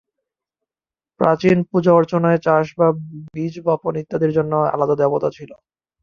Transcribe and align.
প্রাচীন 1.19 1.57
পূজা 1.69 1.91
অর্চনায় 1.93 2.39
চাষ 2.39 2.65
বা 2.77 2.87
বীজ 3.27 3.55
বপন 3.65 3.93
ইত্যাদির 4.01 4.35
জন্য 4.37 4.53
আলাদা 4.73 4.95
দেবতা 5.01 5.29
ছিলো। 5.37 5.55